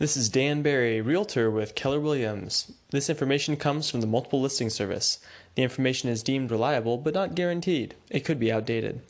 This 0.00 0.16
is 0.16 0.28
Dan 0.28 0.62
Barry, 0.62 1.00
Realtor 1.00 1.50
with 1.50 1.74
Keller 1.74 1.98
Williams. 1.98 2.70
This 2.90 3.10
information 3.10 3.56
comes 3.56 3.90
from 3.90 4.00
the 4.00 4.06
multiple 4.06 4.40
listing 4.40 4.70
service. 4.70 5.18
The 5.56 5.64
information 5.64 6.08
is 6.08 6.22
deemed 6.22 6.52
reliable 6.52 6.98
but 6.98 7.14
not 7.14 7.34
guaranteed. 7.34 7.96
It 8.08 8.24
could 8.24 8.38
be 8.38 8.52
outdated. 8.52 9.00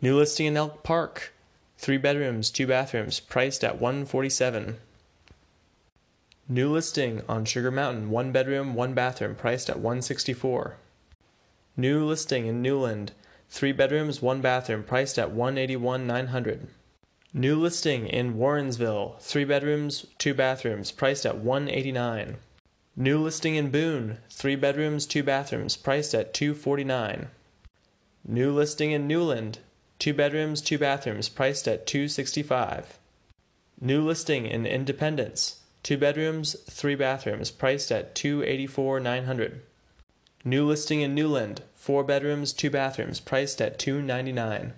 New 0.00 0.16
listing 0.16 0.46
in 0.46 0.56
Elk 0.56 0.84
Park. 0.84 1.32
Three 1.78 1.96
bedrooms, 1.96 2.48
two 2.48 2.68
bathrooms, 2.68 3.18
priced 3.18 3.64
at 3.64 3.80
147. 3.80 4.76
New 6.48 6.72
listing 6.72 7.22
on 7.28 7.44
Sugar 7.44 7.72
Mountain, 7.72 8.10
one 8.10 8.30
bedroom, 8.30 8.74
one 8.76 8.94
bathroom, 8.94 9.34
priced 9.34 9.68
at 9.68 9.80
164. 9.80 10.76
New 11.76 12.04
listing 12.04 12.46
in 12.46 12.62
Newland, 12.62 13.10
three 13.50 13.72
bedrooms, 13.72 14.22
one 14.22 14.40
bathroom, 14.40 14.84
priced 14.84 15.18
at 15.18 15.32
181 15.32 16.06
900. 16.06 16.68
New 17.38 17.60
listing 17.60 18.06
in 18.06 18.36
Warrensville, 18.36 19.20
three 19.20 19.44
bedrooms, 19.44 20.06
two 20.16 20.32
bathrooms, 20.32 20.90
priced 20.90 21.26
at 21.26 21.36
189. 21.36 22.38
New 22.96 23.18
listing 23.18 23.56
in 23.56 23.70
Boone, 23.70 24.16
three 24.30 24.56
bedrooms, 24.56 25.04
two 25.04 25.22
bathrooms, 25.22 25.76
priced 25.76 26.14
at 26.14 26.32
249. 26.32 27.28
New 28.26 28.50
listing 28.54 28.92
in 28.92 29.06
Newland, 29.06 29.58
two 29.98 30.14
bedrooms, 30.14 30.62
two 30.62 30.78
bathrooms, 30.78 31.28
priced 31.28 31.68
at 31.68 31.86
265. 31.86 32.98
New 33.82 34.02
listing 34.02 34.46
in 34.46 34.64
Independence, 34.64 35.60
two 35.82 35.98
bedrooms, 35.98 36.56
three 36.70 36.94
bathrooms, 36.94 37.50
priced 37.50 37.92
at 37.92 38.14
284 38.14 38.98
900. 38.98 39.60
New 40.42 40.66
listing 40.66 41.02
in 41.02 41.14
Newland, 41.14 41.60
four 41.74 42.02
bedrooms, 42.02 42.54
two 42.54 42.70
bathrooms, 42.70 43.20
priced 43.20 43.60
at 43.60 43.78
299. 43.78 44.72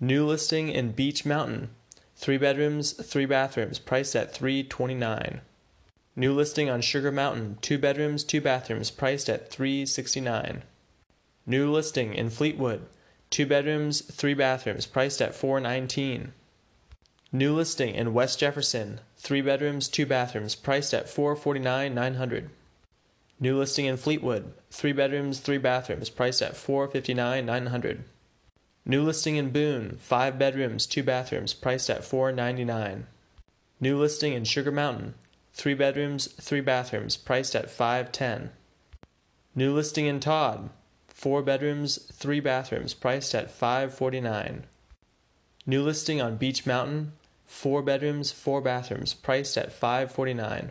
New 0.00 0.26
listing 0.26 0.68
in 0.68 0.92
Beech 0.92 1.24
Mountain, 1.24 1.70
three 2.18 2.36
bedrooms, 2.36 2.92
three 2.92 3.26
bathrooms, 3.26 3.78
priced 3.78 4.16
at 4.16 4.34
329. 4.34 5.40
New 6.16 6.34
listing 6.34 6.68
on 6.68 6.80
Sugar 6.80 7.12
Mountain, 7.12 7.58
two 7.62 7.78
bedrooms, 7.78 8.24
two 8.24 8.40
bathrooms, 8.40 8.90
priced 8.90 9.28
at 9.28 9.50
369. 9.50 10.64
New 11.46 11.70
listing 11.70 12.12
in 12.12 12.28
Fleetwood, 12.28 12.86
two 13.30 13.46
bedrooms, 13.46 14.00
three 14.00 14.34
bathrooms, 14.34 14.84
priced 14.84 15.22
at 15.22 15.34
419. 15.34 16.32
New 17.30 17.54
listing 17.54 17.94
in 17.94 18.12
West 18.12 18.40
Jefferson, 18.40 19.00
three 19.16 19.40
bedrooms, 19.40 19.88
two 19.88 20.04
bathrooms, 20.04 20.56
priced 20.56 20.92
at 20.92 21.08
449 21.08 21.94
900. 21.94 22.50
New 23.38 23.56
listing 23.56 23.86
in 23.86 23.96
Fleetwood, 23.96 24.52
three 24.72 24.92
bedrooms, 24.92 25.38
three 25.38 25.58
bathrooms, 25.58 26.10
priced 26.10 26.42
at 26.42 26.56
459 26.56 27.46
900. 27.46 28.04
New 28.90 29.02
listing 29.02 29.36
in 29.36 29.50
Boone, 29.50 29.98
five 30.00 30.38
bedrooms, 30.38 30.86
two 30.86 31.02
bathrooms, 31.02 31.52
priced 31.52 31.90
at 31.90 32.02
499. 32.02 33.06
New 33.80 33.98
listing 33.98 34.32
in 34.32 34.44
Sugar 34.44 34.72
Mountain, 34.72 35.14
three 35.52 35.74
bedrooms, 35.74 36.26
three 36.40 36.62
bathrooms, 36.62 37.18
priced 37.18 37.54
at 37.54 37.70
510. 37.70 38.50
New 39.54 39.74
listing 39.74 40.06
in 40.06 40.20
Todd, 40.20 40.70
four 41.06 41.42
bedrooms, 41.42 41.98
three 42.14 42.40
bathrooms, 42.40 42.94
priced 42.94 43.34
at 43.34 43.50
549. 43.50 44.64
New 45.66 45.82
listing 45.82 46.22
on 46.22 46.38
Beech 46.38 46.64
Mountain, 46.64 47.12
four 47.44 47.82
bedrooms, 47.82 48.32
four 48.32 48.62
bathrooms, 48.62 49.12
priced 49.12 49.58
at 49.58 49.70
549. 49.70 50.70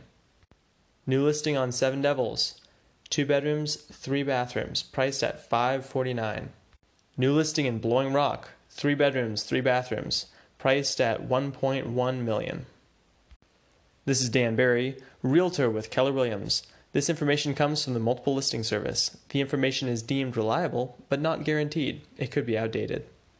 New 1.05 1.23
listing 1.23 1.55
on 1.55 1.71
Seven 1.71 2.01
Devils, 2.01 2.59
two 3.11 3.27
bedrooms, 3.27 3.75
three 3.75 4.23
bathrooms, 4.23 4.81
priced 4.81 5.21
at 5.21 5.39
549. 5.47 6.49
New 7.19 7.33
listing 7.33 7.65
in 7.65 7.79
Blowing 7.79 8.13
Rock, 8.13 8.51
three 8.69 8.93
bedrooms, 8.93 9.41
three 9.41 9.59
bathrooms, 9.59 10.27
priced 10.59 11.01
at 11.01 11.27
1.1 11.27 12.23
million. 12.23 12.67
This 14.05 14.21
is 14.21 14.29
Dan 14.29 14.55
Barry, 14.55 15.01
Realtor 15.23 15.67
with 15.67 15.89
Keller 15.89 16.13
Williams. 16.13 16.61
This 16.91 17.09
information 17.09 17.55
comes 17.55 17.83
from 17.83 17.95
the 17.95 17.99
multiple 17.99 18.35
listing 18.35 18.61
service. 18.61 19.17
The 19.29 19.41
information 19.41 19.87
is 19.87 20.03
deemed 20.03 20.37
reliable 20.37 21.03
but 21.09 21.19
not 21.19 21.43
guaranteed. 21.43 22.03
It 22.17 22.29
could 22.29 22.45
be 22.45 22.55
outdated. 22.55 23.07